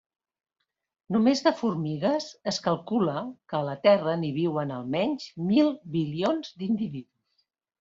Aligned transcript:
Només 1.15 1.43
de 1.47 1.51
formigues, 1.59 2.29
es 2.53 2.59
calcula 2.69 3.19
que 3.53 3.59
a 3.59 3.61
la 3.69 3.77
Terra 3.85 4.17
n'hi 4.23 4.33
viuen 4.41 4.75
almenys 4.81 5.31
mil 5.53 5.73
bilions 6.01 6.53
d'individus. 6.63 7.49